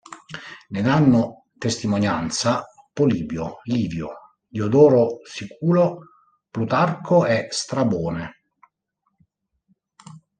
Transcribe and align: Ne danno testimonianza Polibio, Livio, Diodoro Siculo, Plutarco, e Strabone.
Ne 0.69 0.81
danno 0.81 1.19
testimonianza 1.59 2.63
Polibio, 2.91 3.59
Livio, 3.65 4.07
Diodoro 4.47 5.19
Siculo, 5.23 5.99
Plutarco, 6.49 7.27
e 7.27 7.49
Strabone. 7.51 8.33